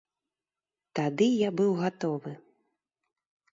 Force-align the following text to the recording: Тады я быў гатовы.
Тады 0.99 1.27
я 1.41 1.49
быў 1.61 1.71
гатовы. 1.83 2.35